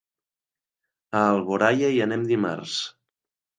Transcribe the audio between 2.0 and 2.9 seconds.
anem dimarts.